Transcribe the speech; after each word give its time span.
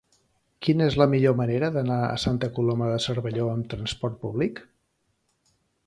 Quina 0.67 0.87
és 0.91 0.95
la 1.01 1.07
millor 1.11 1.35
manera 1.41 1.69
d'anar 1.77 1.99
a 2.07 2.17
Santa 2.25 2.51
Coloma 2.57 2.89
de 2.95 2.99
Cervelló 3.07 3.49
amb 3.53 3.71
trasport 3.75 4.21
públic? 4.27 4.65